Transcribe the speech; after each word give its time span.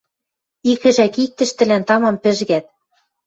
Икӹжӓк-иктӹштӹлӓн 0.71 1.83
тамам 1.87 2.15
пӹжгӓт. 2.23 2.65